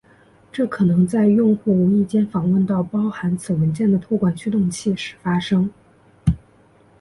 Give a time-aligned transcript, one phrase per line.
[0.51, 5.69] 这可能在用户无意间访问到包含此文件的托管驱动器时发生。